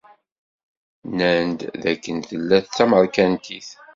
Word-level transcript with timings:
Nnan-d 1.07 1.59
d 1.81 1.83
akken 1.91 2.17
tella 2.29 2.57
d 2.63 2.67
tamerkantit. 2.75 3.69